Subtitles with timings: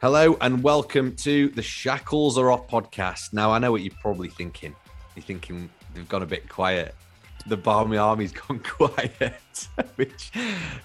[0.00, 3.32] Hello and welcome to the Shackles Are Off podcast.
[3.32, 4.76] Now, I know what you're probably thinking.
[5.16, 6.94] You're thinking they've gone a bit quiet.
[7.48, 10.30] The Barmy Army's gone quiet, which,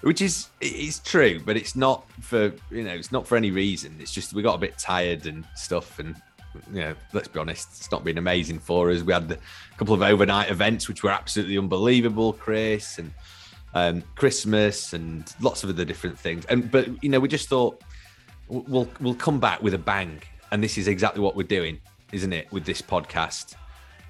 [0.01, 3.95] which is it's true, but it's not for you know it's not for any reason.
[3.99, 6.15] It's just we got a bit tired and stuff, and
[6.73, 9.03] you know let's be honest, it's not been amazing for us.
[9.03, 9.37] We had a
[9.77, 13.13] couple of overnight events which were absolutely unbelievable, Chris, and
[13.75, 16.45] um, Christmas and lots of other different things.
[16.45, 17.79] And but you know we just thought
[18.53, 21.79] we'll we'll come back with a bang, and this is exactly what we're doing,
[22.11, 22.51] isn't it?
[22.51, 23.55] With this podcast,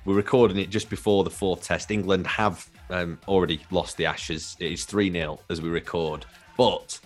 [0.05, 1.91] we're recording it just before the fourth test.
[1.91, 4.56] England have um, already lost the Ashes.
[4.59, 6.25] It is three 0 as we record,
[6.57, 7.00] but.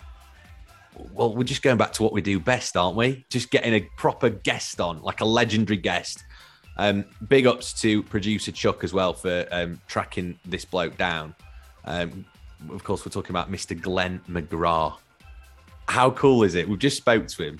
[1.14, 3.24] Well, we're just going back to what we do best, aren't we?
[3.30, 6.24] Just getting a proper guest on, like a legendary guest.
[6.78, 11.36] Um, big ups to producer Chuck as well for um, tracking this bloke down.
[11.86, 12.26] Um,
[12.72, 13.80] of course, we're talking about Mr.
[13.80, 14.98] Glenn McGrath.
[15.88, 16.68] How cool is it?
[16.68, 17.60] We've just spoke to him.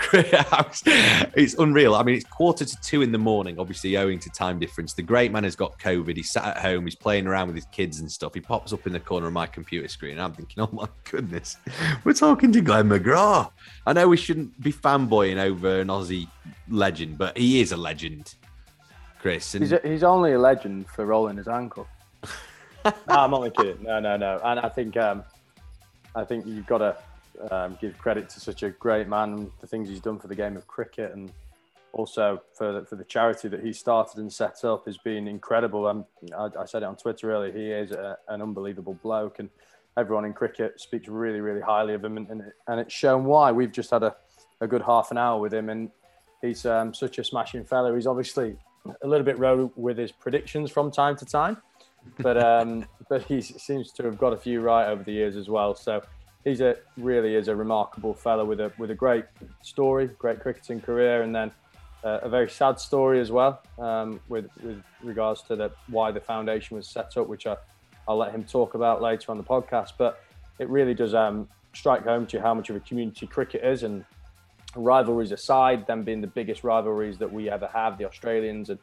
[0.12, 1.96] it's unreal.
[1.96, 4.92] I mean, it's quarter to two in the morning, obviously owing to time difference.
[4.92, 6.16] The great man has got COVID.
[6.16, 6.84] He's sat at home.
[6.84, 8.32] He's playing around with his kids and stuff.
[8.32, 10.12] He pops up in the corner of my computer screen.
[10.12, 11.56] And I'm thinking, oh my goodness,
[12.04, 13.50] we're talking to Glenn McGrath.
[13.86, 16.28] I know we shouldn't be fanboying over an Aussie
[16.68, 18.36] legend, but he is a legend,
[19.18, 19.54] Chris.
[19.54, 19.64] And...
[19.64, 21.88] He's, a, he's only a legend for rolling his ankle.
[22.84, 23.82] no, I'm only kidding.
[23.82, 24.40] No, no, no.
[24.44, 25.24] And I think um,
[26.14, 26.96] I think you've got to
[27.50, 30.56] um, give credit to such a great man, the things he's done for the game
[30.56, 31.32] of cricket, and
[31.92, 35.86] also for the, for the charity that he started and set up has been incredible.
[35.86, 36.04] Um,
[36.36, 37.52] I, I said it on Twitter earlier.
[37.52, 39.48] He is a, an unbelievable bloke, and
[39.96, 43.52] everyone in cricket speaks really, really highly of him, and, and, and it's shown why.
[43.52, 44.14] We've just had a,
[44.60, 45.90] a good half an hour with him, and
[46.42, 47.94] he's um, such a smashing fellow.
[47.94, 48.56] He's obviously
[49.02, 51.56] a little bit row with his predictions from time to time,
[52.20, 55.48] but um, but he seems to have got a few right over the years as
[55.48, 55.74] well.
[55.74, 56.02] So
[56.48, 59.24] he's a really is a remarkable fellow with a with a great
[59.62, 61.50] story, great cricketing career, and then
[62.04, 66.20] uh, a very sad story as well um, with with regards to the why the
[66.20, 67.56] foundation was set up, which I
[68.06, 69.92] I'll let him talk about later on the podcast.
[69.98, 70.22] But
[70.58, 74.04] it really does um, strike home to how much of a community cricket is, and
[74.74, 78.78] rivalries aside, them being the biggest rivalries that we ever have, the Australians and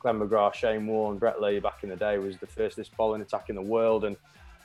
[0.00, 3.50] Glenn McGrath, Shane Warne, Brett Lee back in the day was the fastest bowling attack
[3.50, 4.16] in the world, and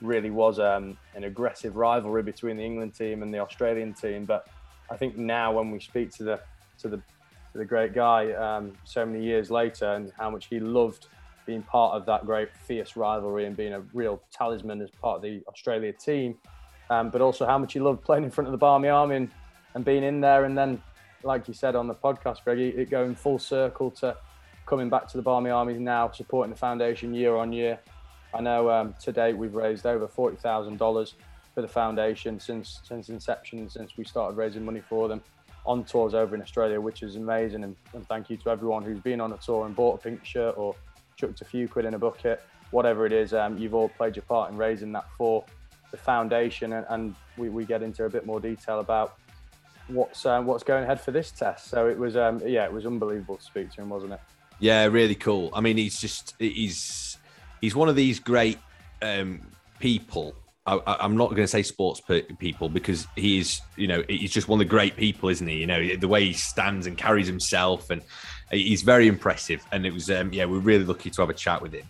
[0.02, 4.26] really was um, an aggressive rivalry between the England team and the Australian team.
[4.26, 4.48] But
[4.90, 6.40] I think now when we speak to the
[6.80, 10.60] to the to the great guy um, so many years later and how much he
[10.60, 11.08] loved
[11.46, 15.22] being part of that great fierce rivalry and being a real talisman as part of
[15.22, 16.36] the Australia team,
[16.90, 19.30] um, but also how much he loved playing in front of the Barmy Army and,
[19.76, 20.82] and being in there and then,
[21.24, 24.18] like you said on the podcast, Greg, it going full circle to
[24.66, 27.80] coming back to the Barmy Army now, supporting the foundation year on year.
[28.36, 31.14] I know um, to date we've raised over forty thousand dollars
[31.54, 35.22] for the foundation since since inception, since we started raising money for them
[35.66, 37.64] on tours over in Australia, which is amazing.
[37.64, 40.24] And, and, thank you to everyone who's been on a tour and bought a pink
[40.24, 40.76] shirt or
[41.16, 43.34] chucked a few quid in a bucket, whatever it is.
[43.34, 45.44] Um, you've all played your part in raising that for
[45.92, 49.16] the foundation, and, and we, we, get into a bit more detail about
[49.88, 51.70] what's um, what's going ahead for this test.
[51.70, 54.20] So it was um, yeah, it was unbelievable to speak to him, wasn't it?
[54.60, 55.52] Yeah, really cool.
[55.54, 57.15] I mean, he's just he's
[57.62, 58.60] he's one of these great
[59.02, 59.42] um,
[59.80, 60.36] people
[60.68, 62.02] I, am not going to say sports
[62.40, 65.58] people because he's, you know, he's just one of the great people, isn't he?
[65.58, 68.02] You know, the way he stands and carries himself, and
[68.50, 69.64] he's very impressive.
[69.72, 71.86] And it was, um, yeah, we're really lucky to have a chat with him.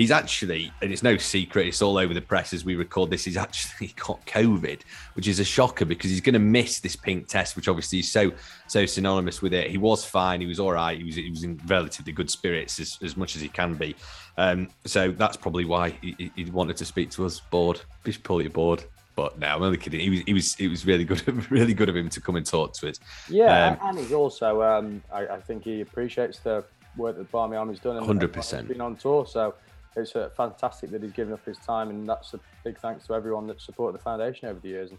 [0.00, 3.22] He's actually, and it's no secret, it's all over the press as we record this.
[3.22, 4.80] He's actually got COVID,
[5.12, 8.10] which is a shocker because he's going to miss this pink test, which obviously is
[8.10, 8.32] so
[8.66, 9.70] so synonymous with it.
[9.70, 12.80] He was fine, he was all right, he was he was in relatively good spirits
[12.80, 13.94] as, as much as he can be.
[14.38, 17.38] Um, so that's probably why he, he, wanted to speak to us.
[17.38, 18.82] Bored, just pull your board.
[19.16, 20.00] But no, I'm only kidding.
[20.00, 22.46] He was, he was, it was really good, really good of him to come and
[22.46, 22.98] talk to us.
[23.28, 26.64] Yeah, um, and he's also, um, I, I, think he appreciates the
[26.96, 28.02] work that Barmy Army's done.
[28.02, 28.68] Hundred percent.
[28.68, 29.54] Been on tour, so
[29.96, 33.14] it's uh, fantastic that he's given up his time, and that's a big thanks to
[33.14, 34.90] everyone that supported the foundation over the years.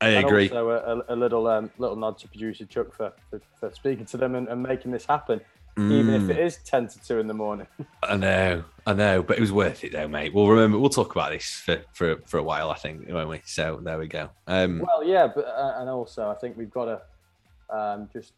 [0.00, 0.48] I agree.
[0.48, 4.16] So a, a, little um, little nod to producer Chuck for, for, for speaking to
[4.16, 5.40] them and, and making this happen.
[5.76, 5.90] Mm.
[5.90, 6.64] even if it mm.
[6.64, 7.66] 10 to 2 in the morning.
[8.04, 10.32] I know, I know, but it was worth it though, mate.
[10.32, 13.40] We'll remember, we'll talk about this for, for, for a while, I think, won't we?
[13.44, 14.30] So there we go.
[14.46, 18.34] Um, well, yeah, but uh, and also I think we've got to um, just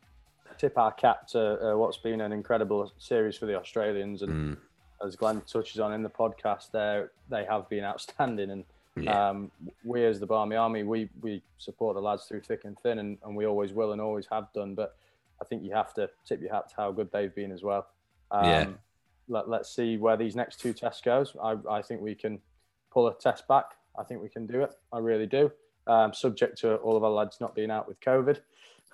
[0.56, 4.22] tip our cap to uh, what's been an incredible series for the Australians.
[4.22, 4.58] And mm.
[5.04, 8.50] As Glenn touches on in the podcast, there they have been outstanding.
[8.50, 8.64] And
[8.96, 9.30] yeah.
[9.30, 9.50] um,
[9.84, 13.18] we, as the Barmy Army, we, we support the lads through thick and thin, and,
[13.24, 14.74] and we always will and always have done.
[14.74, 14.96] But
[15.40, 17.86] I think you have to tip your hat to how good they've been as well.
[18.30, 18.66] Um, yeah.
[19.28, 21.34] Let, let's see where these next two tests goes.
[21.42, 22.40] I, I think we can
[22.90, 23.72] pull a test back.
[23.98, 24.74] I think we can do it.
[24.92, 25.50] I really do.
[25.86, 28.38] Um, subject to all of our lads not being out with COVID.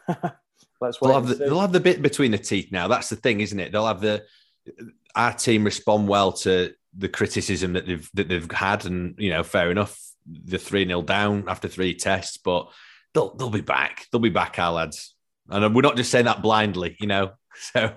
[0.80, 0.98] let's.
[0.98, 2.88] They'll have, the, they'll have the bit between the teeth now.
[2.88, 3.72] That's the thing, isn't it?
[3.72, 4.24] They'll have the
[5.14, 9.42] our team respond well to the criticism that they've that they've had, and you know,
[9.42, 9.98] fair enough.
[10.26, 12.70] The three 0 down after three tests, but
[13.14, 14.06] they'll they'll be back.
[14.10, 15.14] They'll be back, our lads.
[15.48, 17.32] And we're not just saying that blindly, you know.
[17.74, 17.94] So,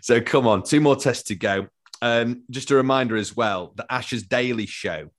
[0.00, 1.66] so come on, two more tests to go.
[2.00, 5.10] Um, just a reminder as well: the Ashes Daily Show.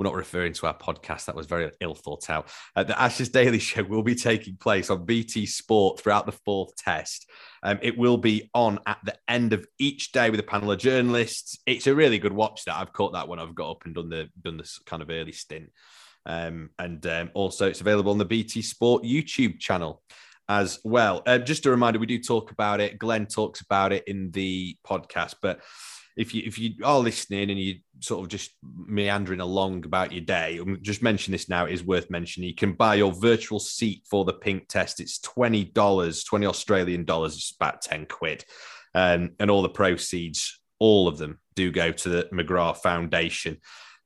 [0.00, 1.26] We're not referring to our podcast.
[1.26, 2.48] That was very ill thought out.
[2.74, 6.74] Uh, the Ashes Daily Show will be taking place on BT Sport throughout the fourth
[6.76, 7.30] test.
[7.62, 10.78] Um, it will be on at the end of each day with a panel of
[10.78, 11.58] journalists.
[11.66, 12.64] It's a really good watch.
[12.64, 15.10] That I've caught that when I've got up and done the done this kind of
[15.10, 15.70] early stint.
[16.24, 20.02] Um, and um, also, it's available on the BT Sport YouTube channel
[20.48, 21.22] as well.
[21.26, 22.98] Uh, just a reminder, we do talk about it.
[22.98, 25.60] Glenn talks about it in the podcast, but
[26.16, 30.22] if you if you are listening and you sort of just meandering along about your
[30.22, 31.66] day, I'm just mention this now.
[31.66, 32.48] It is worth mentioning.
[32.48, 35.00] You can buy your virtual seat for the pink test.
[35.00, 37.34] It's twenty dollars, twenty Australian dollars.
[37.36, 38.44] It's about ten quid,
[38.94, 43.58] um, and all the proceeds, all of them, do go to the McGrath Foundation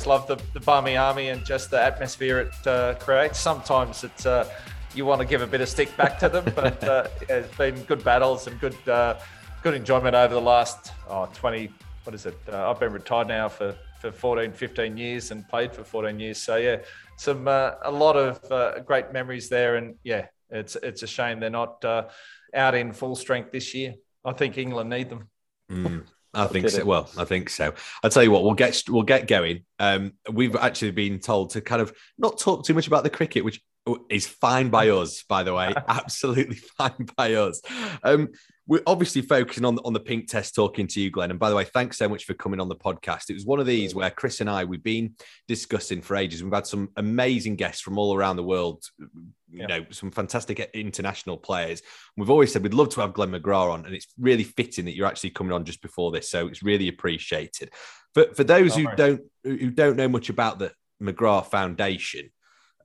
[0.00, 3.38] Always love the, the Barmy Army and just the atmosphere it uh, creates.
[3.38, 4.48] Sometimes it's uh,
[4.94, 7.82] you want to give a bit of stick back to them, but uh, it's been
[7.82, 9.18] good battles and good uh,
[9.62, 11.70] good enjoyment over the last oh, 20,
[12.04, 12.38] what is it?
[12.50, 16.38] Uh, I've been retired now for, for 14, 15 years and played for 14 years.
[16.38, 16.78] So, yeah,
[17.18, 19.76] some uh, a lot of great memories there.
[19.76, 23.94] And yeah, it's, it's a shame they're not out in full strength this year.
[24.24, 25.28] I think England need them.
[25.70, 26.06] Mm.
[26.32, 26.84] I think so.
[26.84, 27.74] Well, I think so.
[28.02, 29.64] I'll tell you what, we'll get we'll get going.
[29.78, 33.44] Um, we've actually been told to kind of not talk too much about the cricket,
[33.44, 33.60] which
[34.08, 37.60] is fine by us, by the way, absolutely fine by us.
[38.02, 38.28] Um,
[38.66, 41.30] we're obviously focusing on on the pink test, talking to you, Glenn.
[41.30, 43.28] And by the way, thanks so much for coming on the podcast.
[43.28, 45.14] It was one of these where Chris and I we've been
[45.48, 46.44] discussing for ages.
[46.44, 48.84] We've had some amazing guests from all around the world.
[48.98, 49.08] You
[49.50, 49.66] yeah.
[49.66, 51.82] know, some fantastic international players.
[52.16, 54.94] We've always said we'd love to have Glenn McGrath on, and it's really fitting that
[54.94, 56.30] you're actually coming on just before this.
[56.30, 57.70] So it's really appreciated.
[58.14, 60.72] For for those who don't who don't know much about the
[61.02, 62.30] McGrath Foundation,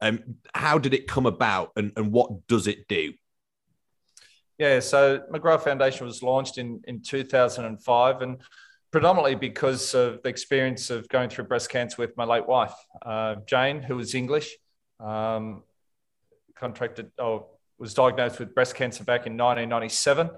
[0.05, 3.13] um, how did it come about, and, and what does it do?
[4.57, 8.41] Yeah, so McGrath Foundation was launched in, in 2005 and
[8.91, 12.73] predominantly because of the experience of going through breast cancer with my late wife,
[13.05, 14.55] uh, Jane, who was English.
[15.01, 15.63] Um,
[16.55, 17.47] contracted or
[17.77, 20.29] was diagnosed with breast cancer back in 1997.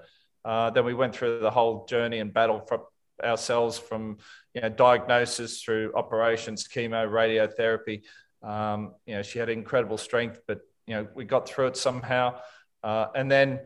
[0.44, 2.84] Uh, then we went through the whole journey and battle for
[3.22, 4.18] ourselves from
[4.54, 8.02] you know, diagnosis through operations, chemo, radiotherapy.
[8.42, 12.38] Um, you know, she had incredible strength, but you know, we got through it somehow.
[12.82, 13.60] Uh, and then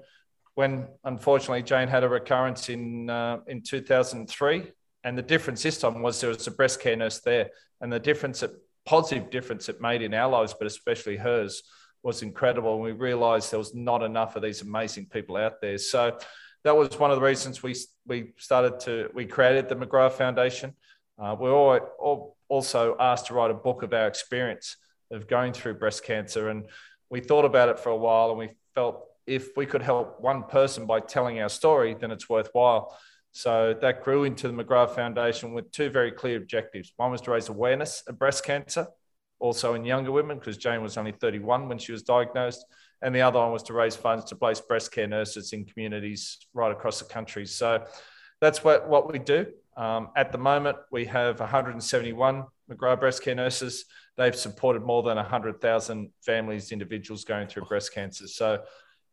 [0.54, 4.70] when unfortunately Jane had a recurrence in uh, in 2003,
[5.04, 7.50] and the difference this time was there was a breast care nurse there,
[7.80, 8.52] and the difference, it,
[8.84, 11.62] positive difference it made in our lives, but especially hers,
[12.02, 12.74] was incredible.
[12.74, 15.78] And we realised there was not enough of these amazing people out there.
[15.78, 16.18] So
[16.64, 17.74] that was one of the reasons we
[18.06, 20.74] we started to we created the McGrath Foundation.
[21.18, 24.76] Uh, we were all, also asked to write a book of our experience
[25.10, 26.66] of going through breast cancer, and
[27.08, 30.42] we thought about it for a while, and we felt if we could help one
[30.42, 32.94] person by telling our story, then it's worthwhile.
[33.30, 36.92] So that grew into the McGrath Foundation with two very clear objectives.
[36.98, 38.86] One was to raise awareness of breast cancer,
[39.40, 42.66] also in younger women, because Jane was only 31 when she was diagnosed.
[43.00, 46.36] And the other one was to raise funds to place breast care nurses in communities
[46.52, 47.46] right across the country.
[47.46, 47.84] So
[48.42, 49.46] that's what, what we do.
[49.76, 53.84] Um, at the moment, we have 171 McGrath breast care nurses.
[54.16, 58.26] They've supported more than 100,000 families, individuals going through breast cancer.
[58.28, 58.62] So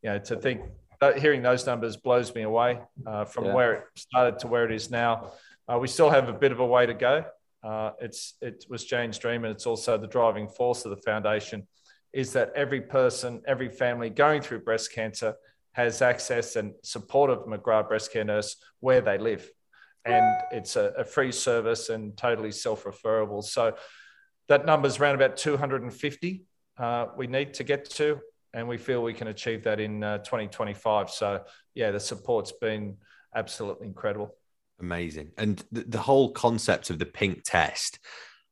[0.02, 0.62] you know, to think
[1.00, 3.54] that hearing those numbers blows me away uh, from yeah.
[3.54, 5.32] where it started to where it is now.
[5.68, 7.24] Uh, we still have a bit of a way to go.
[7.64, 11.68] Uh, it's it was Jane's dream, and it's also the driving force of the foundation.
[12.12, 15.36] Is that every person, every family going through breast cancer
[15.74, 19.50] has access and support of McGrath Breast Care Nurse where they live,
[20.06, 23.42] and it's a, a free service and totally self-referable.
[23.42, 23.76] So
[24.48, 26.44] that number is around about 250.
[26.78, 28.20] Uh, we need to get to,
[28.54, 31.10] and we feel we can achieve that in uh, 2025.
[31.10, 31.42] So,
[31.76, 32.98] yeah, the support's been
[33.36, 34.36] absolutely incredible.
[34.80, 35.32] Amazing.
[35.38, 38.00] And the, whole concept of the pink test,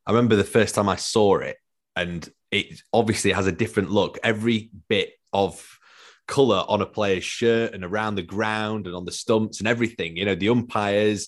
[0.05, 1.57] I remember the first time I saw it,
[1.95, 4.19] and it obviously has a different look.
[4.23, 5.79] Every bit of
[6.27, 10.17] color on a player's shirt and around the ground and on the stumps and everything,
[10.17, 11.27] you know, the umpires,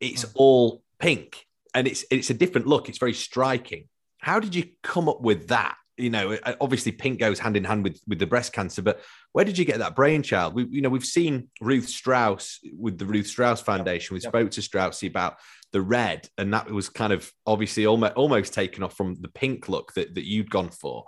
[0.00, 0.32] it's mm.
[0.34, 2.88] all pink and it's it's a different look.
[2.88, 3.88] It's very striking.
[4.18, 5.76] How did you come up with that?
[5.98, 9.00] you know, obviously pink goes hand in hand with with the breast cancer, but
[9.32, 10.54] where did you get that brainchild?
[10.54, 14.14] We, you know, we've seen Ruth Strauss with the Ruth Strauss Foundation.
[14.14, 15.38] We spoke to Straussy about
[15.72, 19.68] the red, and that was kind of obviously almost almost taken off from the pink
[19.68, 21.06] look that that you'd gone for.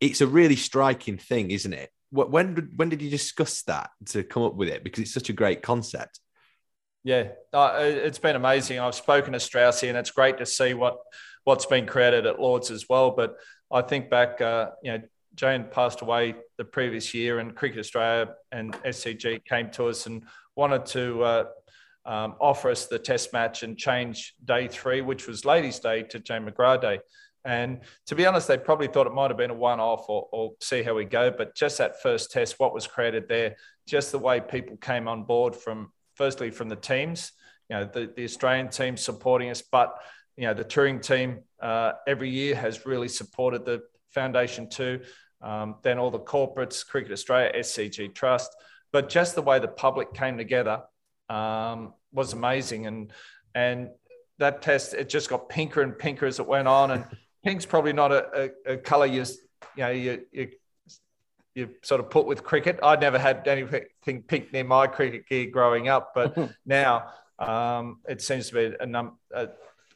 [0.00, 1.90] It's a really striking thing, isn't it?
[2.10, 4.82] When when did you discuss that to come up with it?
[4.82, 6.18] Because it's such a great concept.
[7.04, 8.78] Yeah, uh, it's been amazing.
[8.78, 10.98] I've spoken to Straussy, and it's great to see what
[11.44, 13.12] what's been created at Lords as well.
[13.12, 13.36] But
[13.72, 15.02] I think back, uh, you know,
[15.34, 20.24] Jane passed away the previous year, and Cricket Australia and SCG came to us and
[20.56, 21.44] wanted to uh,
[22.04, 26.18] um, offer us the test match and change day three, which was Ladies' Day, to
[26.18, 26.98] Jane McGrath Day.
[27.44, 30.28] And to be honest, they probably thought it might have been a one off or,
[30.30, 31.30] or, see how we go.
[31.30, 33.56] But just that first test, what was created there,
[33.86, 37.32] just the way people came on board from, firstly, from the teams,
[37.70, 39.94] you know, the, the Australian team supporting us, but
[40.36, 45.00] you know, the touring team uh, every year has really supported the foundation too.
[45.42, 48.54] Um, then all the corporates, Cricket Australia, SCG Trust,
[48.92, 50.82] but just the way the public came together
[51.28, 52.86] um, was amazing.
[52.86, 53.12] And
[53.54, 53.90] and
[54.38, 56.90] that test, it just got pinker and pinker as it went on.
[56.90, 57.04] And
[57.44, 59.24] pink's probably not a, a, a color you
[59.76, 60.48] you know you, you
[61.54, 62.78] you sort of put with cricket.
[62.82, 68.22] I'd never had anything pink near my cricket gear growing up, but now um, it
[68.22, 69.48] seems to be a, num- a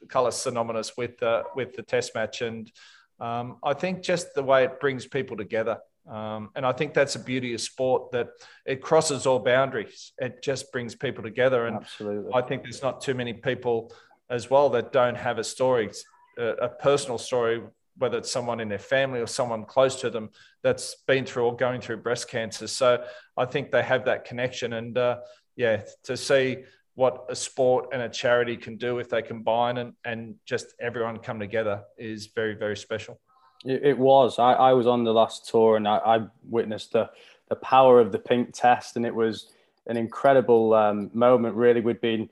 [0.09, 2.71] colour synonymous with uh, with the Test match, and
[3.19, 5.79] um, I think just the way it brings people together.
[6.07, 8.29] Um, and I think that's a beauty of sport that
[8.65, 10.13] it crosses all boundaries.
[10.19, 11.65] It just brings people together.
[11.65, 12.31] And Absolutely.
[12.31, 13.91] I think there's not too many people
[14.29, 15.89] as well that don't have a story,
[16.37, 17.61] a, personal story,
[17.97, 20.29] whether it's someone in their family or someone close to them
[20.63, 22.67] that's been through or going through breast cancer.
[22.67, 23.03] So
[23.37, 24.73] I think they have that connection.
[24.73, 25.19] And uh,
[25.55, 26.63] yeah, to see
[26.95, 31.17] what a sport and a charity can do if they combine and, and just everyone
[31.17, 33.19] come together is very, very special.
[33.65, 34.39] It, it was.
[34.39, 37.09] I, I was on the last tour and I, I, witnessed the,
[37.49, 39.51] the power of the pink test, and it was
[39.87, 41.55] an incredible um, moment.
[41.55, 42.29] Really, we'd been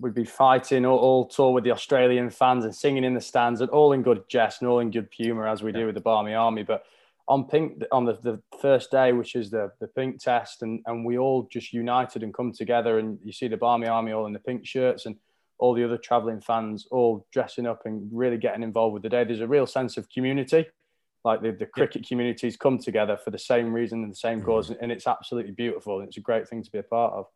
[0.00, 3.60] we'd be fighting all, all, tour with the Australian fans and singing in the stands,
[3.60, 6.00] and all in good jest and all in good humour as we do with the
[6.00, 6.62] Barmy Army.
[6.62, 6.84] But
[7.26, 11.04] on pink on the, the first day, which is the, the pink test, and, and
[11.04, 12.98] we all just united and come together.
[12.98, 15.16] And you see the Barmy Army all in the pink shirts and
[15.58, 19.24] all the other traveling fans all dressing up and really getting involved with the day.
[19.24, 20.66] There's a real sense of community.
[21.24, 22.08] Like the, the cricket yeah.
[22.08, 24.46] communities come together for the same reason and the same mm-hmm.
[24.46, 25.98] cause, and it's absolutely beautiful.
[25.98, 27.26] And it's a great thing to be a part of.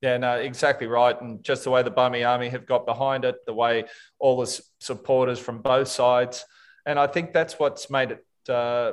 [0.00, 1.20] Yeah, no, exactly right.
[1.20, 3.84] And just the way the Barmy Army have got behind it, the way
[4.18, 6.44] all the supporters from both sides.
[6.86, 8.92] And I think that's what's made it uh,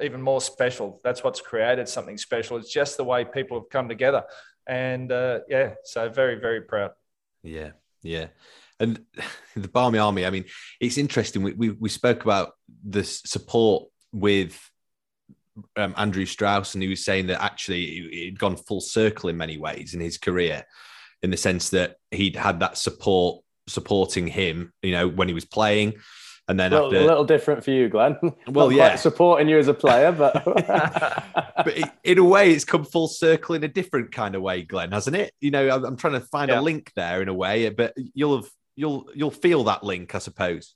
[0.00, 1.00] even more special.
[1.04, 2.56] That's what's created something special.
[2.56, 4.24] It's just the way people have come together,
[4.66, 6.92] and uh, yeah, so very very proud.
[7.42, 7.72] Yeah,
[8.02, 8.28] yeah.
[8.80, 9.00] And
[9.56, 10.44] the Barmy Army, I mean,
[10.80, 11.42] it's interesting.
[11.42, 12.52] We, we, we spoke about
[12.84, 14.58] the support with
[15.76, 19.58] um, Andrew Strauss, and he was saying that actually he'd gone full circle in many
[19.58, 20.64] ways in his career,
[21.22, 25.44] in the sense that he'd had that support supporting him, you know, when he was
[25.44, 25.94] playing.
[26.48, 28.18] And then a little, after, a little different for you, Glenn.
[28.48, 28.88] Well, Not yeah.
[28.88, 30.44] quite supporting you as a player, but
[31.64, 34.90] but in a way, it's come full circle in a different kind of way, Glenn,
[34.90, 35.32] hasn't it?
[35.40, 36.58] You know, I'm, I'm trying to find Yeah.
[36.58, 40.18] a link there in a way, but you'll have you'll you'll feel that link, I
[40.18, 40.74] suppose.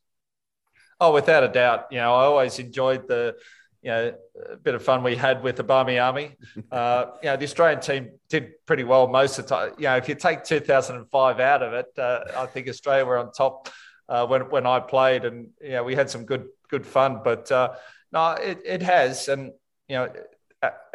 [1.00, 1.86] Oh, without a doubt.
[1.90, 3.36] You know, I always enjoyed the,
[3.82, 4.14] you know,
[4.52, 6.36] a bit of fun we had with the Barmy Army.
[6.70, 9.72] Uh, you know, the Australian team did pretty well most of the time.
[9.78, 13.32] You know, if you take 2005 out of it, uh, I think Australia were on
[13.32, 13.68] top
[14.08, 17.20] uh, when when I played, and you know, we had some good good fun.
[17.24, 17.74] But uh,
[18.12, 19.52] no, it it has, and
[19.88, 20.12] you know.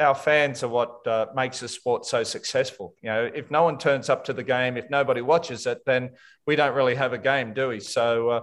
[0.00, 2.94] Our fans are what uh, makes the sport so successful.
[3.00, 6.10] You know, if no one turns up to the game, if nobody watches it, then
[6.46, 7.80] we don't really have a game, do we?
[7.80, 8.40] So, uh,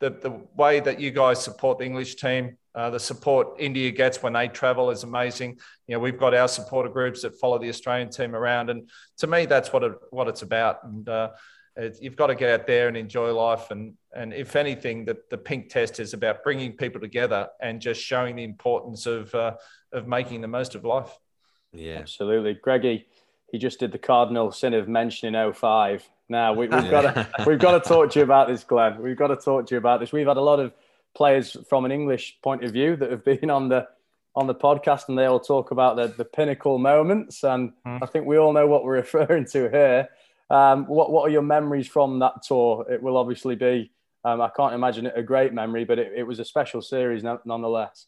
[0.00, 4.22] the, the way that you guys support the English team, uh, the support India gets
[4.22, 5.58] when they travel is amazing.
[5.86, 9.26] You know, we've got our supporter groups that follow the Australian team around, and to
[9.26, 10.84] me, that's what it, what it's about.
[10.84, 11.30] And uh,
[11.76, 13.70] it, you've got to get out there and enjoy life.
[13.70, 18.00] And and if anything, the, the pink test is about bringing people together and just
[18.00, 19.54] showing the importance of uh,
[19.92, 21.10] of making the most of life.
[21.72, 21.98] Yeah.
[21.98, 22.54] absolutely.
[22.54, 23.06] Greggy,
[23.52, 26.08] he just did the cardinal sin of mentioning 05.
[26.28, 29.02] Now we, we've got to we've got to talk to you about this, Glenn.
[29.02, 30.12] We've got to talk to you about this.
[30.12, 30.72] We've had a lot of
[31.14, 33.86] players from an English point of view that have been on the
[34.36, 37.42] on the podcast, and they all talk about the the pinnacle moments.
[37.44, 40.08] And I think we all know what we're referring to here.
[40.50, 42.86] Um, what what are your memories from that tour?
[42.90, 43.92] It will obviously be.
[44.24, 47.22] Um, I can't imagine it a great memory, but it, it was a special series
[47.22, 48.06] nonetheless.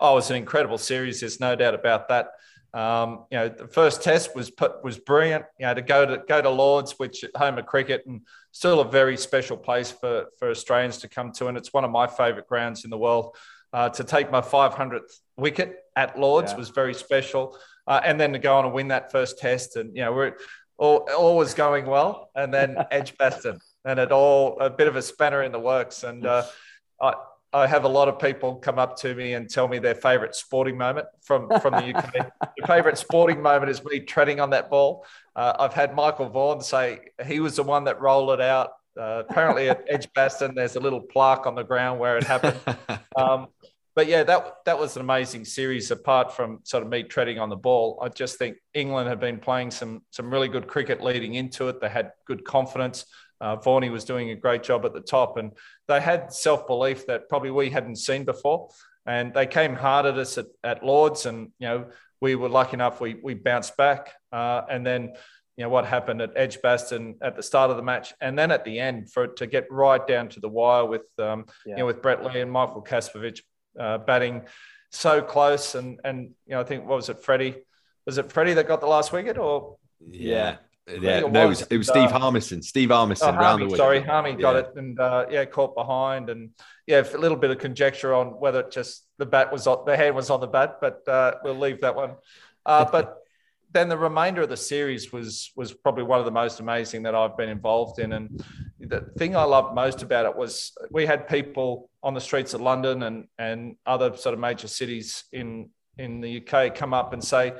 [0.00, 1.20] Oh, it was an incredible series.
[1.20, 2.30] There's no doubt about that.
[2.74, 5.44] Um, you know, the first test was put, was brilliant.
[5.58, 8.20] You know, to go to go to Lords, which home of cricket, and
[8.52, 11.90] still a very special place for for Australians to come to, and it's one of
[11.90, 13.34] my favourite grounds in the world.
[13.70, 16.58] Uh, to take my 500th wicket at Lords Yeah.
[16.58, 19.94] was very special, uh, and then to go on and win that first test, and
[19.94, 20.36] you know, we're
[20.78, 25.02] all, all was going well, and then Edgbaston, and it all a bit of a
[25.02, 26.44] spanner in the works, and uh,
[27.00, 27.14] I.
[27.52, 30.34] I have a lot of people come up to me and tell me their favourite
[30.34, 32.30] sporting moment from, from the UK.
[32.56, 35.06] Your favourite sporting moment is me treading on that ball.
[35.34, 38.70] Uh, I've had Michael Vaughan say he was the one that rolled it out.
[38.98, 42.58] Uh, apparently at Edgbaston, there's a little plaque on the ground where it happened.
[43.16, 43.48] Um,
[43.98, 45.90] but yeah, that that was an amazing series.
[45.90, 49.40] Apart from sort of me treading on the ball, I just think England had been
[49.40, 51.80] playing some some really good cricket leading into it.
[51.80, 53.06] They had good confidence.
[53.40, 55.52] Uh, Vaughany was doing a great job at the top, and
[55.86, 58.68] they had self belief that probably we hadn't seen before.
[59.06, 61.86] And they came hard at us at, at Lords, and you know
[62.20, 64.12] we were lucky enough we we bounced back.
[64.32, 65.12] Uh, and then
[65.56, 68.64] you know what happened at Edgbaston at the start of the match, and then at
[68.64, 71.72] the end for it to get right down to the wire with um, Yeah.
[71.74, 73.40] you know with Brett Lee and Michael Kasprowicz
[73.78, 74.42] uh, batting
[74.90, 77.56] so close, and and you know I think what was it, Freddie?
[78.06, 79.76] Was it Freddie that got the last wicket, or
[80.08, 80.56] Yeah.
[80.88, 81.18] Yeah.
[81.18, 82.62] it No, it was, it was uh, Steve Harmison.
[82.62, 84.60] Steve Harmison Oh, round Harmy, the sorry, Harmy got Yeah.
[84.60, 86.50] it, and uh, yeah, caught behind, and
[86.86, 89.96] yeah, a little bit of conjecture on whether it just the bat was on the
[89.96, 92.16] hand was on the bat, but uh, we'll leave that one.
[92.64, 93.16] Uh, but
[93.70, 97.14] then the remainder of the series was was probably one of the most amazing that
[97.14, 98.42] I've been involved in, and
[98.80, 102.60] the thing I loved most about it was we had people on the streets of
[102.62, 107.22] London and and other sort of major cities in in the UK come up and
[107.22, 107.52] say,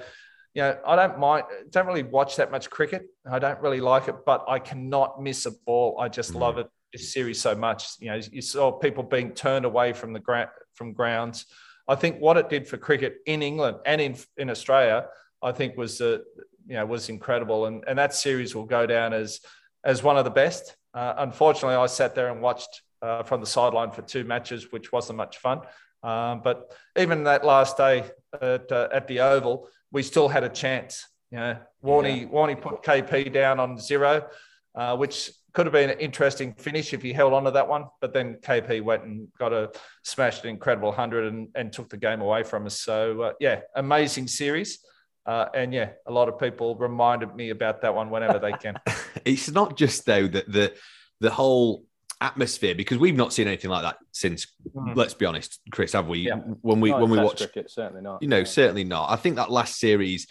[0.59, 3.03] you know, I don't mind, don't really watch that much cricket.
[3.31, 6.01] I don't really like it, but I cannot miss a ball.
[6.01, 6.41] I just Mm.
[6.41, 6.67] love it.
[6.93, 7.87] This series so much.
[8.01, 11.47] You know, you saw people being turned away from the ground from grounds.
[11.87, 15.07] I think what it did for cricket in England and in in Australia,
[15.41, 16.19] I think was uh,
[16.67, 19.41] you know was incredible, and and that series will go down as
[19.85, 20.77] as one of the best.
[20.93, 24.91] Uh, unfortunately, I sat there and watched uh, from the sideline for two matches, which
[24.91, 25.61] wasn't much fun.
[26.03, 26.57] Um, but
[26.97, 27.97] even that last day
[28.41, 31.07] at, uh, at the Oval, we still had a chance.
[31.31, 34.27] You know, Warney, Warney put KP down on zero,
[34.75, 37.87] uh, which could have been an interesting finish if he held on to that one.
[38.01, 39.71] But then KP went and got a
[40.05, 42.81] smashed an incredible 100 and, and took the game away from us.
[42.81, 44.79] So, uh, yeah, amazing series.
[45.27, 48.79] Uh, and yeah, a lot of people reminded me about that one whenever they can.
[49.25, 50.73] it's not just though that the
[51.21, 51.85] the whole
[52.21, 54.47] atmosphere because we've not seen anything like that since.
[54.75, 54.97] Mhm.
[54.97, 56.21] Let's be honest, Chris, have we?
[56.21, 56.37] Yeah.
[56.37, 58.23] When we Not when we watch, cricket, certainly not.
[58.23, 58.45] you know, Yeah.
[58.45, 59.11] certainly not.
[59.11, 60.27] I think that last series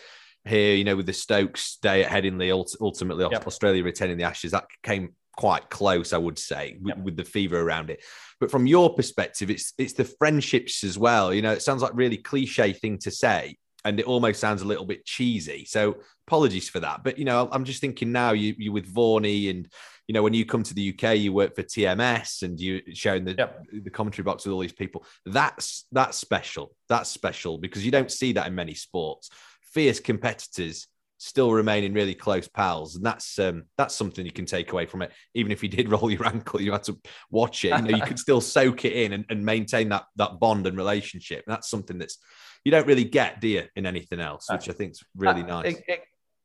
[0.45, 3.47] here, you know, with the Stokes day at Headingley, ult- ultimately Yep.
[3.47, 7.03] Australia retaining the Ashes, that came quite close, I would say, with, yep.
[7.05, 8.03] with, the fever around it.
[8.39, 11.33] But from your perspective, it's it's the friendships as well.
[11.33, 14.65] You know, it sounds like really cliche thing to say, and it almost sounds a
[14.65, 15.65] little bit cheesy.
[15.65, 15.97] So
[16.27, 17.03] apologies for that.
[17.03, 19.67] But you know, I'm just thinking now you you with Vorney and
[20.07, 23.25] you know when you come to the UK, you work for TMS and you showing
[23.25, 23.63] the yep.
[23.83, 25.05] the commentary box with all these people.
[25.25, 26.71] That's that's special.
[26.87, 29.29] That's special because you don't see that in many sports.
[29.73, 34.71] Fierce competitors still remaining really close pals, and that's um, that's something you can take
[34.71, 35.11] away from it.
[35.33, 36.97] Even if you did roll your ankle, you had to
[37.29, 37.75] watch it.
[37.75, 40.77] You know, you could still soak it in and, and maintain that that bond and
[40.77, 41.43] relationship.
[41.45, 42.17] And that's something that's
[42.63, 45.61] you don't really get, do you, in anything else, which I think is really uh,
[45.61, 45.75] nice.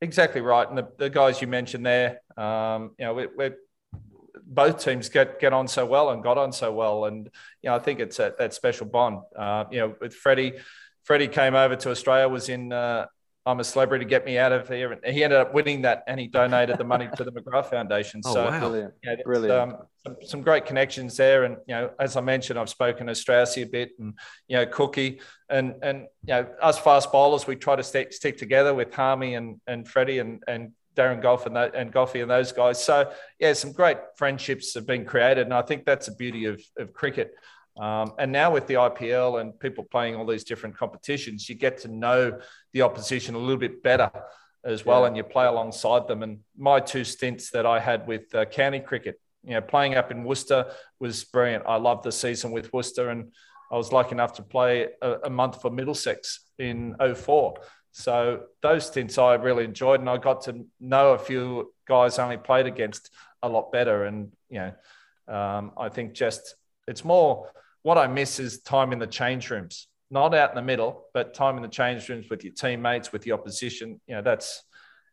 [0.02, 0.68] Exactly right.
[0.68, 3.56] And the, the, guys you mentioned there, um, you know, we're, we're,
[4.44, 7.30] both teams get get on so well and got on so well, and
[7.62, 9.20] you know, I think it's a, that special bond.
[9.34, 10.54] Uh, you know, with Freddie.
[11.04, 13.06] Freddie came over to Australia, was in uh,
[13.44, 14.92] I'm a celebrity, to get me out of here.
[14.92, 18.20] And he ended up winning that and he donated the money to the McGrath Foundation.
[18.32, 18.58] Oh, so, wow.
[18.60, 18.94] brilliant.
[19.02, 19.52] Yeah, brilliant.
[19.52, 21.42] Um, some, some, great connections there.
[21.42, 24.14] And, you know, as I mentioned, I've spoken to Straussy a bit and,
[24.46, 28.38] you know, Cookie and, and, you know, us fast bowlers, we try to stick, stick
[28.38, 32.30] together with Harmy and, and Freddie and, and Darren Gough and, that, and Goffy and
[32.30, 32.82] those guys.
[32.82, 35.44] So, yeah, some great friendships have been created.
[35.44, 37.34] And I think that's the beauty of, of cricket.
[37.76, 41.78] Um, and now with the IPL and people playing all these different competitions, you get
[41.78, 42.38] to know
[42.72, 44.10] the opposition a little bit better
[44.64, 45.08] as well, yeah.
[45.08, 46.22] and you play alongside them.
[46.22, 50.10] And my two stints that I had with uh, county cricket, you know, playing up
[50.10, 50.66] in Worcester
[51.00, 51.64] was brilliant.
[51.66, 53.32] I loved the season with Worcester, and
[53.70, 57.54] I was lucky enough to play a, a month for Middlesex in 04.
[57.90, 62.24] So those stints I really enjoyed, and I got to know a few guys I
[62.24, 63.10] only played against
[63.42, 64.04] a lot better.
[64.04, 66.54] And you know, um, I think just
[66.86, 67.50] it's more
[67.82, 71.34] what I miss is time in the change rooms, not out in the middle, but
[71.34, 74.00] time in the change rooms with your teammates, with the opposition.
[74.06, 74.62] You know, that's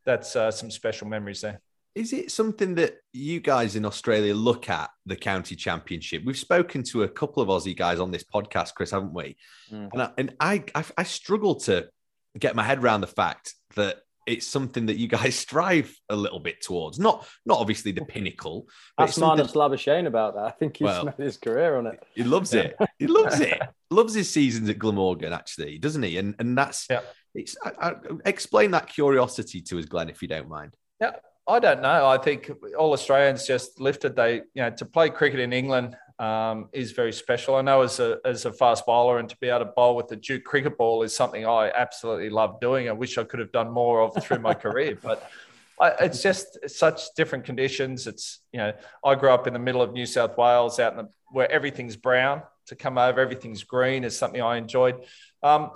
[0.05, 1.61] that's uh, some special memories there.
[1.95, 6.23] Is it something that you guys in Australia look at the county championship?
[6.23, 9.35] We've spoken to a couple of Aussie guys on this podcast, Chris, haven't we?
[9.71, 9.89] Mm.
[9.91, 11.89] And, I, and I, I, I struggle to
[12.37, 13.97] get my head around the fact that
[14.29, 16.99] it's something that you guys strive a little bit towards.
[16.99, 18.67] Not not obviously the pinnacle.
[18.97, 20.45] Ask Marnus Labuschagne about that.
[20.45, 22.01] I think he's well, made his career on it.
[22.15, 22.75] He loves it.
[22.99, 23.61] He loves it.
[23.89, 26.17] loves his seasons at Glamorgan, actually, doesn't he?
[26.17, 26.99] And and that's yeah.
[27.33, 27.93] It's I, I,
[28.25, 30.75] explain that curiosity to us, Glenn, if you don't mind.
[30.99, 31.11] Yeah,
[31.47, 32.07] I don't know.
[32.07, 34.17] I think all Australians just lifted.
[34.17, 37.55] They you know to play cricket in England um, is very special.
[37.55, 40.09] I know as a, as a fast bowler and to be able to bowl with
[40.09, 42.89] the Duke cricket ball is something I absolutely love doing.
[42.89, 45.31] I wish I could have done more of through my career, but
[45.79, 48.05] I, it's just such different conditions.
[48.05, 50.97] It's, you know, I grew up in the middle of New South Wales out in
[50.97, 55.05] the, where everything's brown to come over, everything's green is something I enjoyed.
[55.41, 55.71] Um,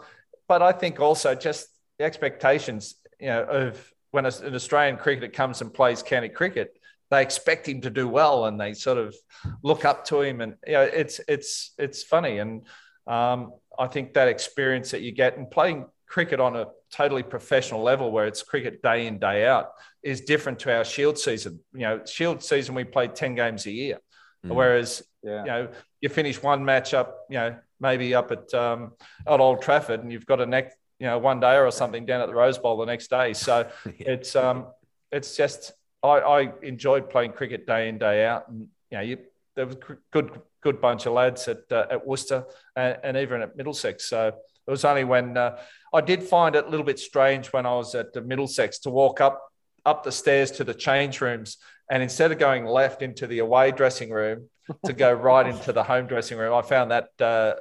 [0.50, 5.62] but I think also just the expectations, you know, of when an Australian cricketer comes
[5.62, 6.78] and plays county cricket,
[7.14, 9.16] they expect him to do well and they sort of
[9.62, 12.66] look up to him and you know it's it's it's funny and
[13.06, 17.82] um, I think that experience that you get and playing cricket on a totally professional
[17.82, 19.72] level where it's cricket day in day out
[20.04, 23.72] is different to our shield season you know shield season we play 10 games a
[23.72, 24.00] year
[24.46, 24.54] mm.
[24.54, 25.42] whereas yeah.
[25.42, 25.68] you know
[26.02, 28.92] you finish one match up you know maybe up at um,
[29.28, 32.22] at Old Trafford and you've got a next you know one day or something down
[32.22, 33.92] at the Rose Bowl the next day so yeah.
[33.98, 34.68] it's um
[35.12, 35.74] it's just
[36.04, 39.18] I, I enjoyed playing cricket day in day out, and you know, you,
[39.56, 43.42] there was a good good bunch of lads at uh, at Worcester and, and, even
[43.42, 44.10] at Middlesex.
[44.10, 45.58] So it was only when uh,
[45.94, 48.90] I did find it a little bit strange when I was at the Middlesex to
[48.90, 49.42] walk up
[49.86, 51.58] up the stairs to the change rooms,
[51.90, 54.50] and instead of going left into the away dressing room,
[54.86, 56.54] to go right into the home dressing room.
[56.54, 57.56] I found that uh,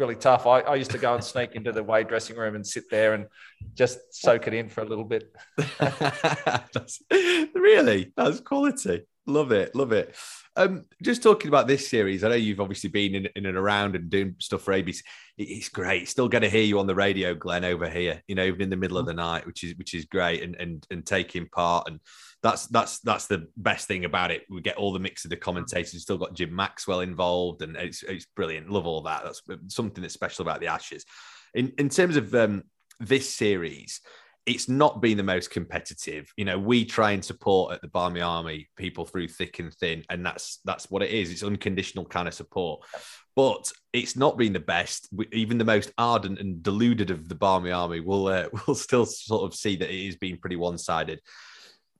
[0.00, 0.46] really tough.
[0.46, 3.12] I, I, used to go and sneak into the way dressing room and sit there
[3.12, 3.26] and
[3.74, 5.30] just soak it in for a little bit.
[5.78, 7.02] that's,
[7.54, 9.02] really, that's quality.
[9.26, 10.16] Love it, love it.
[10.56, 13.94] Um, just talking about this series, I know you've obviously been in, in and around
[13.94, 15.02] and doing stuff for ABC.
[15.36, 16.08] It's great.
[16.08, 18.22] Still going to hear you on the radio, Glenn, over here.
[18.26, 20.56] You know, even in the middle of the night, which is which is great, and
[20.56, 22.00] and and taking part and
[22.42, 24.42] that's that's that's the best thing about it.
[24.48, 25.92] We get all the mix of the commentators.
[25.92, 28.70] We've still got Jim Maxwell involved, and it's it's brilliant.
[28.70, 29.24] Love all that.
[29.24, 31.04] That's something that's special about the Ashes.
[31.54, 32.62] In in terms of um,
[32.98, 34.00] this series,
[34.46, 36.32] it's not been the most competitive.
[36.36, 40.04] You know, we try and support at the Barmy Army people through thick and thin,
[40.08, 41.30] and that's that's what it is.
[41.30, 42.80] It's unconditional kind of support.
[43.36, 45.08] But it's not been the best.
[45.32, 49.44] Even the most ardent and deluded of the Barmy Army will uh, will still sort
[49.44, 51.20] of see that it is being pretty one sided.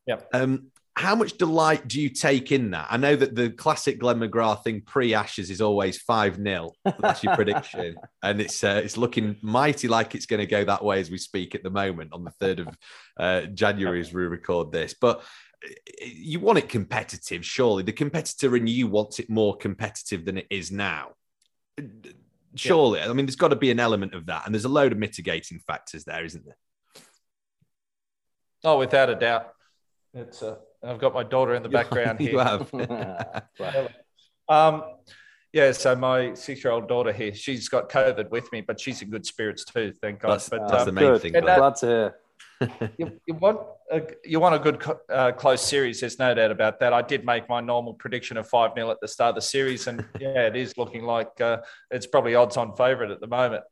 [0.07, 0.17] Yeah.
[0.33, 2.89] Um, how much delight do you take in that?
[2.91, 6.73] I know that the classic Glenn McGrath thing pre Ashes is always 5 0.
[6.99, 7.97] That's your prediction.
[8.23, 11.17] And it's uh, it's looking mighty like it's going to go that way as we
[11.17, 12.79] speak at the moment on the 3rd of
[13.17, 14.95] uh, January as we record this.
[15.01, 15.21] But
[15.65, 15.71] uh,
[16.03, 17.83] you want it competitive, surely.
[17.83, 21.13] The competitor in you wants it more competitive than it is now.
[22.57, 22.99] Surely.
[23.01, 23.09] Yeah.
[23.09, 24.43] I mean, there's got to be an element of that.
[24.45, 26.57] And there's a load of mitigating factors there, isn't there?
[28.65, 29.55] Oh, without a doubt.
[30.15, 32.33] It's a I've got my daughter in the background here.
[32.33, 32.73] you have.
[34.49, 34.83] um,
[35.53, 39.27] yeah, so my six-year-old daughter here, she's got COVID with me, but she's in good
[39.27, 40.33] spirits too, thank God.
[40.33, 41.23] That's, but, that's um, the main good.
[41.23, 41.33] thing.
[41.33, 42.17] That, Glad to hear.
[42.99, 43.59] you, you, want
[43.91, 46.01] a, you want a good uh, close series.
[46.01, 46.93] There's no doubt about that.
[46.93, 49.87] I did make my normal prediction of five 0 at the start of the series,
[49.87, 51.59] and yeah, it is looking like uh,
[51.91, 53.65] it's probably odds-on favourite at the moment,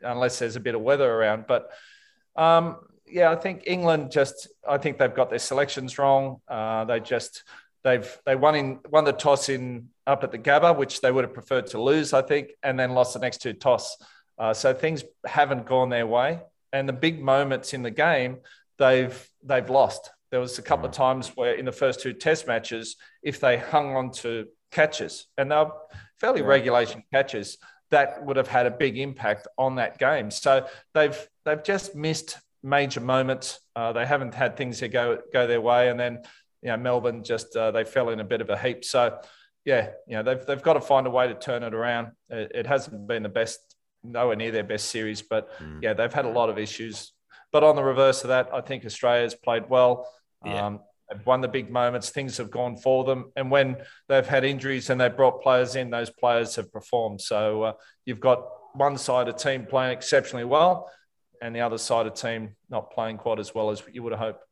[0.00, 1.46] unless there's a bit of weather around.
[1.48, 1.70] But
[2.36, 2.76] um,
[3.08, 6.40] yeah, I think England just I think they've got their selections wrong.
[6.48, 7.44] Uh, they just
[7.84, 11.24] they've they won in won the toss in up at the Gabba, which they would
[11.24, 13.96] have preferred to lose, I think, and then lost the next two toss.
[14.38, 16.40] Uh, so things haven't gone their way,
[16.72, 18.38] and the big moments in the game
[18.78, 20.10] they've they've lost.
[20.30, 23.56] There was a couple of times where in the first two Test matches, if they
[23.56, 25.70] hung on to catches, and they're
[26.20, 26.48] fairly yeah.
[26.48, 27.58] regulation catches,
[27.90, 30.30] that would have had a big impact on that game.
[30.30, 33.60] So they've they've just missed major moments.
[33.74, 36.18] Uh, they haven't had things that go go their way, and then
[36.62, 38.84] you know Melbourne just uh, they fell in a bit of a heap.
[38.84, 39.18] So
[39.64, 42.08] yeah, you know they've they've got to find a way to turn it around.
[42.28, 43.60] It, it hasn't been the best,
[44.02, 45.82] nowhere near their best series, but mm.
[45.82, 47.12] yeah, they've had a lot of issues.
[47.52, 50.10] But on the reverse of that, I think Australia's played well.
[50.44, 50.66] Yeah.
[50.66, 52.10] Um, they've won the big moments.
[52.10, 53.76] Things have gone for them, and when
[54.08, 57.20] they've had injuries and they've brought players in, those players have performed.
[57.20, 57.72] So uh,
[58.04, 60.90] you've got one side of team playing exceptionally well,
[61.42, 64.20] and the other side of team not playing quite as well as you would have
[64.20, 64.44] hoped.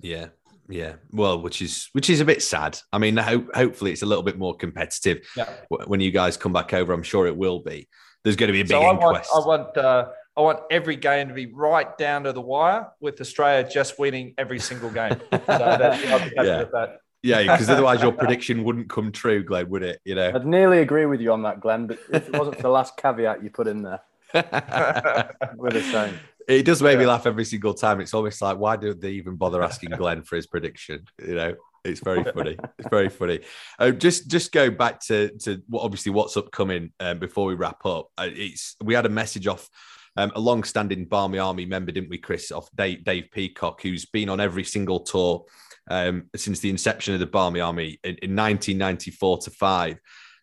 [0.00, 0.26] Yeah,
[0.68, 0.94] yeah.
[1.10, 2.78] Well, which is which is a bit sad.
[2.92, 5.48] I mean, ho- hopefully it's a little bit more competitive yeah.
[5.86, 6.92] when you guys come back over.
[6.92, 7.88] I'm sure it will be.
[8.24, 9.30] There's going to be a big so I inquest.
[9.32, 9.76] Want, I want.
[9.76, 13.98] Uh, I want every game to be right down to the wire, with Australia just
[13.98, 15.20] winning every single game.
[15.30, 16.64] so that, yeah.
[16.72, 16.98] That.
[17.22, 20.00] Yeah, because otherwise your prediction wouldn't come true, Glenn, would it?
[20.04, 21.86] You know, I'd nearly agree with you on that, Glenn.
[21.86, 24.00] But if it wasn't for the last caveat you put in there,
[25.58, 26.12] the.
[26.48, 27.00] It does make yeah.
[27.00, 28.00] me laugh every single time.
[28.00, 31.04] It's almost like, why do they even bother asking Glenn for his prediction?
[31.24, 32.56] You know, it's very funny.
[32.78, 33.40] It's very funny.
[33.78, 37.84] Uh, just just go back to to what obviously what's upcoming um, before we wrap
[37.86, 38.08] up.
[38.18, 39.68] Uh, it's we had a message off
[40.16, 42.50] um, a long-standing Barmy Army member, didn't we, Chris?
[42.50, 45.44] Off Dave, Dave Peacock, who's been on every single tour
[45.88, 49.98] um, since the inception of the Barmy Army in, in 1994 to five.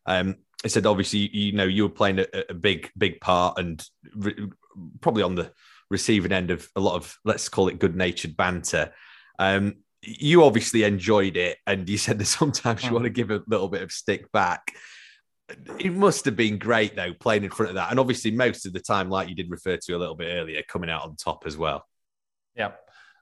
[0.06, 3.86] Um, I said, obviously, you know, you were playing a, a big, big part, and
[4.15, 4.50] re-
[5.02, 5.52] probably on the
[5.89, 8.93] receiving end of a lot of let's call it good-natured banter.
[9.39, 12.96] Um, you obviously enjoyed it, and you said that sometimes you hmm.
[12.96, 14.74] want to give a little bit of stick back.
[15.80, 18.74] It must have been great though, playing in front of that, and obviously most of
[18.74, 21.43] the time, like you did refer to a little bit earlier, coming out on top
[21.46, 21.86] as well.
[22.56, 22.72] Yeah,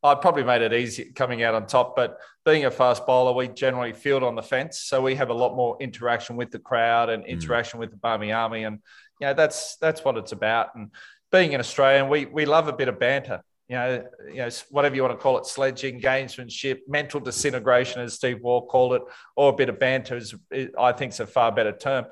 [0.06, 3.48] I probably made it easy coming out on top, but being a fast bowler, we
[3.48, 7.10] generally field on the fence, so we have a lot more interaction with the crowd
[7.10, 7.30] and hmm.
[7.30, 7.82] interaction mm.
[7.82, 8.80] with the Barmy Army, and
[9.20, 10.76] you know that's that's what it's about.
[10.76, 10.92] And
[11.32, 13.42] being an Australian, we we love a bit of banter.
[13.68, 18.14] You know, you know, whatever you want to call it, sledging, gamesmanship, mental disintegration, as
[18.14, 19.02] Steve Waugh called it,
[19.36, 20.36] or a bit of banter is,
[20.78, 22.06] I think, is a far better term.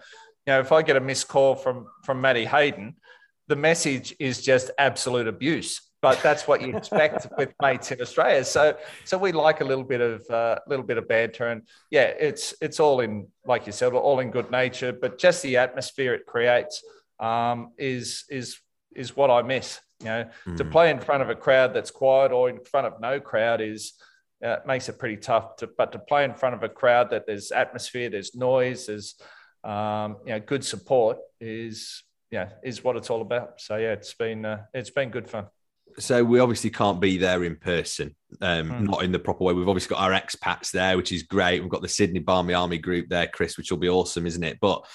[0.47, 2.95] You know, if I get a missed call from from Matty Hayden,
[3.47, 5.82] the message is just absolute abuse.
[6.04, 8.44] But that's what you expect with mates in Australia.
[8.44, 11.62] So, so we like a little bit of a uh, little bit of banter, and
[11.92, 14.92] yeah, it's it's all in, like you said, all in good nature.
[14.92, 16.84] But just the atmosphere it creates
[17.22, 18.60] um, is is
[18.94, 19.80] is what I miss.
[20.02, 20.58] You know, mm.
[20.58, 23.62] to play in front of a crowd that's quiet or in front of no crowd
[23.62, 23.94] is
[24.44, 25.56] uh, makes it pretty tough.
[25.58, 29.16] To, but to play in front of a crowd that there's atmosphere, there's noise, there's
[29.63, 33.62] um, you know good support is yeah is what it's all about.
[33.62, 35.46] So yeah, it's been uh, it's been good fun
[35.99, 38.82] so we obviously can't be there in person, um, mm.
[38.82, 39.53] not in the proper way.
[39.53, 41.62] We've obviously got our expats there, which is great.
[41.62, 44.60] We've got the Sydney Barmy Army group there, Chris, which will be awesome, isn't it?
[44.60, 44.86] But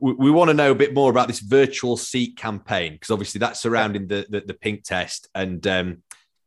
[0.00, 3.38] we, we want to know a bit more about this virtual seat campaign because obviously
[3.38, 5.28] that's surrounding the, the, the pink test.
[5.34, 6.02] And um,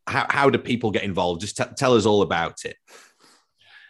[0.07, 1.41] how, how do people get involved?
[1.41, 2.77] Just t- tell us all about it.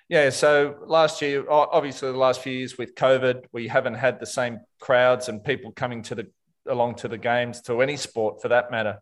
[0.08, 4.28] Yeah, so last year, obviously, the last few years with COVID, we haven't had the
[4.28, 6.28] same crowds and people coming to the
[6.68, 9.00] along to the games to any sport for that matter.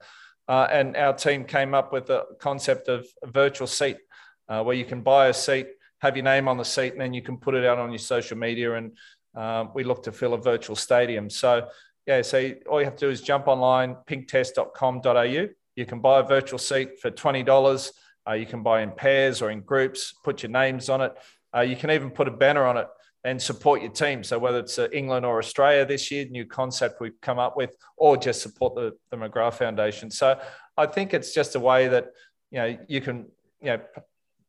[0.48, 3.98] Uh, and our team came up with the concept of a virtual seat
[4.50, 5.68] uh, where you can buy a seat,
[6.00, 8.00] have your name on the seat, and then you can put it out on your
[8.00, 8.76] social media.
[8.76, 8.98] And
[9.36, 11.30] uh, we look to fill a virtual stadium.
[11.30, 11.68] So,
[12.06, 15.48] yeah, so all you have to do is jump online, pinktest.com.au.
[15.76, 17.92] You can buy a virtual seat for $20.
[18.28, 21.14] Uh, you can buy in pairs or in groups, put your names on it.
[21.56, 22.88] Uh, you can even put a banner on it
[23.24, 24.24] and support your team.
[24.24, 27.76] So whether it's uh, England or Australia this year, new concept we've come up with,
[27.98, 30.12] or just support the, the McGrath Foundation.
[30.12, 30.40] So
[30.78, 32.08] I think it's just a way that
[32.52, 33.26] you know you can
[33.62, 33.80] you know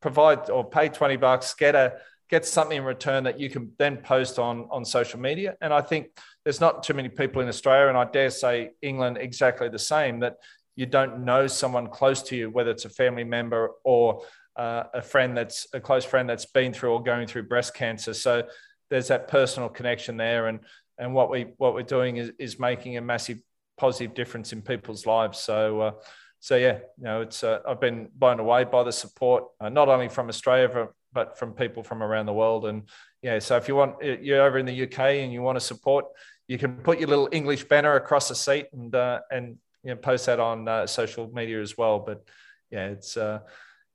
[0.00, 1.94] provide or pay 20 bucks, get a
[2.30, 5.56] get something in return that you can then post on on social media.
[5.60, 6.08] And I think
[6.42, 10.20] there's not too many people in Australia, and I dare say England exactly the same,
[10.20, 10.36] that
[10.76, 14.22] you don't know someone close to you, whether it's a family member or
[14.56, 18.14] uh, a friend that's a close friend that's been through or going through breast cancer.
[18.14, 18.44] So
[18.90, 20.60] there's that personal connection there, and
[20.98, 23.40] and what we what we're doing is, is making a massive
[23.76, 25.38] positive difference in people's lives.
[25.38, 25.80] So.
[25.80, 25.92] Uh,
[26.40, 29.88] so yeah, you know, it's uh, I've been blown away by the support, uh, not
[29.88, 32.66] only from Australia but from people from around the world.
[32.66, 32.82] And
[33.22, 36.04] yeah, so if you want, you're over in the UK and you want to support,
[36.46, 39.96] you can put your little English banner across the seat and uh, and you know,
[39.96, 41.98] post that on uh, social media as well.
[41.98, 42.22] But
[42.70, 43.16] yeah, it's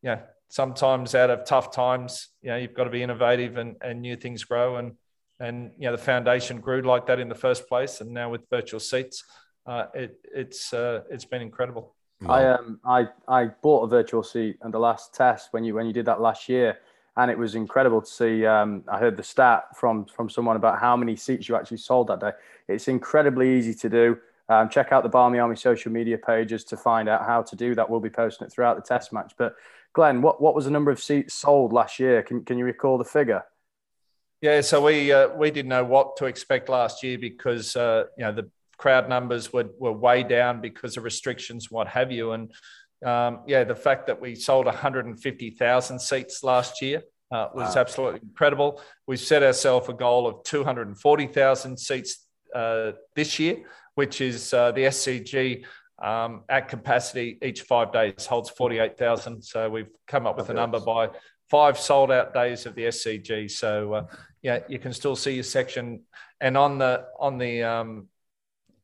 [0.01, 4.01] yeah, sometimes out of tough times, you know, you've got to be innovative and, and
[4.01, 4.75] new things grow.
[4.75, 4.93] And
[5.39, 8.41] and you know, the foundation grew like that in the first place, and now with
[8.49, 9.23] virtual seats,
[9.65, 11.95] uh, it it's uh, it's been incredible.
[12.27, 15.85] I um I I bought a virtual seat and the last test when you when
[15.85, 16.79] you did that last year,
[17.15, 18.45] and it was incredible to see.
[18.45, 22.07] Um, I heard the stat from from someone about how many seats you actually sold
[22.07, 22.31] that day.
[22.67, 24.17] It's incredibly easy to do.
[24.49, 27.75] Um, check out the Barmy Army social media pages to find out how to do
[27.75, 27.89] that.
[27.89, 29.33] We'll be posting it throughout the test match.
[29.38, 29.55] But
[29.93, 32.21] Glenn, what, what was the number of seats sold last year?
[32.21, 33.43] Can, can you recall the figure?
[34.41, 38.23] Yeah, so we uh, we didn't know what to expect last year because uh, you
[38.23, 42.32] know the crowd numbers were, were way down because of restrictions, what have you.
[42.32, 42.52] And
[43.06, 47.82] um, yeah, the fact that we sold 150,000 seats last year uh, was wow.
[47.82, 48.82] absolutely incredible.
[49.06, 52.25] We set ourselves a goal of 240,000 seats
[52.56, 53.58] uh, this year,
[53.95, 55.65] which is uh, the SCG
[56.01, 59.41] um, at capacity each five days holds 48,000.
[59.41, 61.09] So we've come up with a number by
[61.49, 63.51] five sold out days of the SCG.
[63.51, 64.05] So uh,
[64.41, 66.01] yeah, you can still see your section.
[66.41, 68.07] And on the on the um,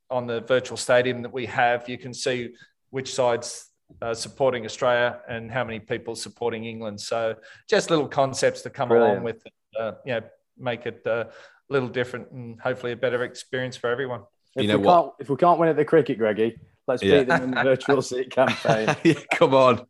[0.09, 2.53] on the virtual stadium that we have, you can see
[2.89, 6.99] which sides uh, supporting Australia and how many people supporting England.
[6.99, 7.35] So
[7.69, 9.11] just little concepts to come Brilliant.
[9.11, 9.43] along with,
[9.79, 10.21] uh, you know,
[10.57, 14.21] make it uh, a little different and hopefully a better experience for everyone.
[14.55, 15.01] If you know we what?
[15.01, 17.19] Can't, if we can't win at the cricket, Greggy, let's yeah.
[17.19, 18.95] beat them in the virtual seat campaign.
[19.03, 19.85] yeah, come on.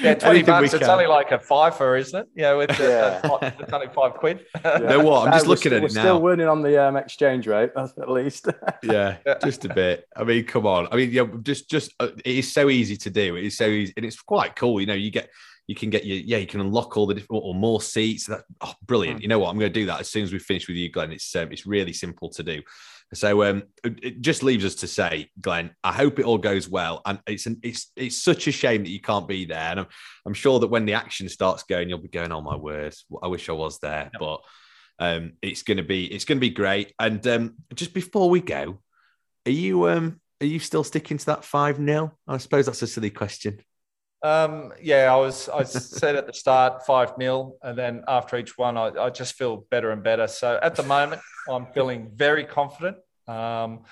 [0.00, 0.74] Yeah, 20 bucks.
[0.74, 2.28] It's only like a fiver, isn't it?
[2.34, 3.52] Yeah, with the, yeah.
[3.58, 4.46] it's only five quid.
[4.64, 4.78] Yeah.
[4.78, 5.28] You know what?
[5.28, 6.02] I'm just looking at it now.
[6.02, 8.48] We're still winning on the um, exchange rate, at least.
[8.82, 10.06] yeah, just a bit.
[10.16, 10.88] I mean, come on.
[10.90, 13.36] I mean, yeah, just, just, uh, it is so easy to do.
[13.36, 13.92] It is so easy.
[13.96, 14.80] And it's quite cool.
[14.80, 15.30] You know, you get,
[15.66, 18.42] you can get your yeah you can unlock all the different or more seats that
[18.60, 19.22] oh brilliant mm.
[19.22, 20.90] you know what i'm going to do that as soon as we finish with you
[20.90, 22.62] glenn it's um, it's really simple to do
[23.14, 27.02] so um, it just leaves us to say, Glenn, I hope it all goes well.
[27.06, 29.58] And it's an, it's it's such a shame that you can't be there.
[29.58, 29.86] And I'm,
[30.26, 33.28] I'm sure that when the action starts going, you'll be going, "Oh my word, I
[33.28, 34.20] wish I was there." Yep.
[34.20, 34.40] But
[34.98, 36.94] um, it's gonna be it's gonna be great.
[36.98, 38.80] And um, just before we go,
[39.46, 42.88] are you um are you still sticking to that five 0 I suppose that's a
[42.88, 43.60] silly question.
[44.26, 45.48] Um, yeah, I was.
[45.48, 49.34] I said at the start five 0 and then after each one, I, I, just
[49.34, 50.26] feel better and better.
[50.26, 52.96] So at the moment, I'm feeling very confident.
[53.28, 53.84] Um,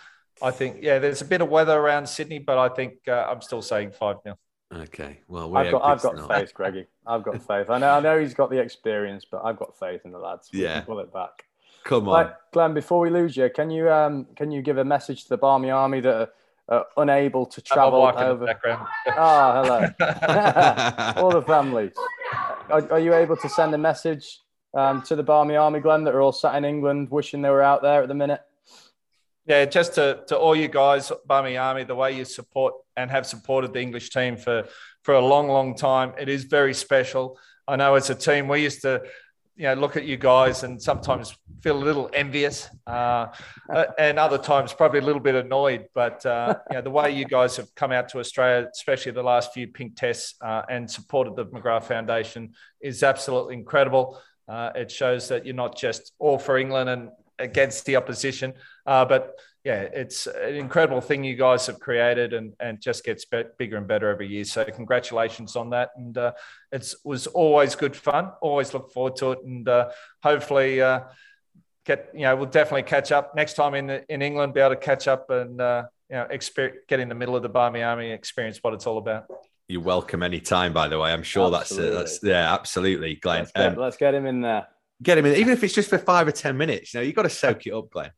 [0.42, 3.40] I think, yeah, there's a bit of weather around Sydney, but I think uh, I'm
[3.42, 4.36] still saying five 0
[4.74, 6.86] Okay, well, I've got, I've got faith, Greggy.
[7.06, 7.70] I've got faith.
[7.70, 10.50] I know, I know he's got the experience, but I've got faith in the lads.
[10.52, 11.44] We yeah, pull it back.
[11.84, 12.74] Come on, Glenn.
[12.74, 15.70] Before we lose you, can you um can you give a message to the Barmy
[15.70, 16.32] Army that
[16.68, 18.58] uh, unable to travel over.
[18.66, 18.88] oh,
[19.62, 19.88] hello.
[21.16, 21.92] All the families.
[22.70, 24.40] Are, are, you able to send a message
[24.72, 27.62] um, to the Barmy Army, Glenn, that are all sat in England wishing they were
[27.62, 28.40] out there at the minute?
[29.46, 33.26] Yeah, just to, to all you guys, Barmy Army, the way you support and have
[33.26, 34.64] supported the English team for,
[35.02, 37.38] for a long, long time, it is very special.
[37.68, 39.02] I know as a team, we used to
[39.56, 43.26] you know look at you guys and sometimes feel a little envious uh,
[43.98, 45.86] and other times probably a little bit annoyed.
[45.94, 49.22] But uh, you know the way you guys have come out to australia especially the
[49.22, 54.20] last few pink tests uh, and supported the mcgrath foundation is absolutely incredible.
[54.46, 58.52] Uh, it shows that you're not just all for england and against the opposition
[58.86, 63.24] uh, but yeah, it's an incredible thing you guys have created and, and just gets
[63.24, 64.44] be- bigger and better every year.
[64.44, 65.90] So congratulations on that.
[65.96, 66.32] And uh,
[66.70, 68.32] it was always good fun.
[68.42, 69.38] Always look forward to it.
[69.42, 69.88] And uh,
[70.22, 71.00] hopefully uh,
[71.86, 74.74] get, you know, we'll definitely catch up next time in, the, in England, be able
[74.74, 77.82] to catch up and, uh, you know, experience, get in the middle of the Barmy
[77.82, 79.24] Army, experience what it's all about.
[79.66, 81.10] You're welcome anytime, by the way.
[81.10, 81.96] I'm sure absolutely.
[81.96, 83.40] that's, that's, yeah, absolutely, Glenn.
[83.40, 84.66] Let's get, um, let's get him in there.
[85.02, 87.16] Get him in, even if it's just for five or 10 minutes, you know, you've
[87.16, 88.10] got to soak it up, Glenn.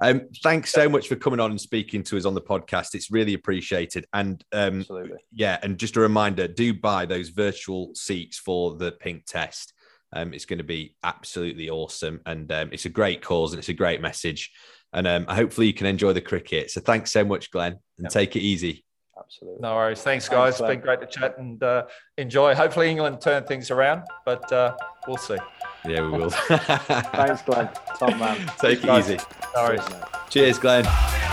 [0.00, 2.94] Um, thanks so much for coming on and speaking to us on the podcast.
[2.94, 4.06] It's really appreciated.
[4.12, 5.18] And um, Absolutely.
[5.32, 9.72] yeah, and just a reminder: do buy those virtual seats for the pink test.
[10.12, 13.68] Um, it's going to be absolutely awesome, and um, it's a great cause and it's
[13.68, 14.52] a great message.
[14.92, 16.70] And um, hopefully, you can enjoy the cricket.
[16.70, 18.85] So, thanks so much, Glenn, and take it easy.
[19.18, 19.60] Absolutely.
[19.60, 20.02] No worries.
[20.02, 20.58] Thanks, guys.
[20.58, 21.86] Thanks, it's been great to chat and uh,
[22.18, 22.54] enjoy.
[22.54, 24.76] Hopefully, England turn things around, but uh,
[25.08, 25.38] we'll see.
[25.86, 26.30] Yeah, we will.
[26.30, 27.68] Thanks, Glenn.
[27.98, 28.50] Top man.
[28.58, 29.10] Take it guys.
[29.10, 29.20] easy.
[29.54, 29.80] No worries.
[29.80, 30.30] Cheers, mate.
[30.30, 31.25] Cheers, Glenn.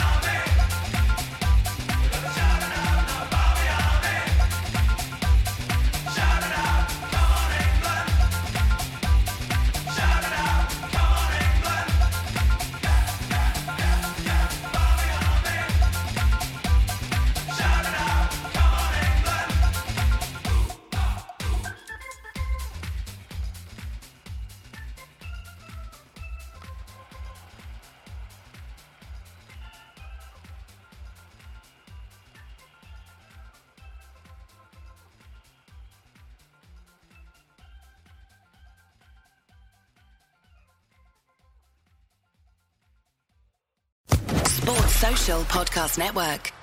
[45.53, 46.62] Podcast Network.